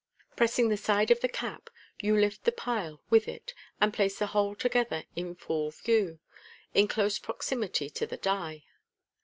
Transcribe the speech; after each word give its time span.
Pressing 0.35 0.69
the 0.69 0.77
side 0.77 1.11
of 1.11 1.19
the 1.19 1.29
cap, 1.29 1.69
you 2.01 2.17
lift 2.17 2.43
the 2.43 2.51
pile 2.51 3.03
with 3.11 3.27
it, 3.27 3.53
and 3.79 3.93
place 3.93 4.17
the 4.17 4.25
whole 4.25 4.55
together 4.55 5.03
in 5.15 5.35
full 5.35 5.69
view, 5.69 6.17
in 6.73 6.87
close 6.87 7.19
proximity 7.19 7.87
to 7.87 8.07
the 8.07 8.17
die. 8.17 8.63